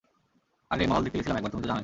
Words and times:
আরে 0.71 0.83
মহল 0.87 1.01
দেখতে 1.03 1.17
গেছিলাম 1.17 1.37
একবার, 1.37 1.51
তুমি 1.51 1.63
তো 1.63 1.67
জানোই। 1.67 1.79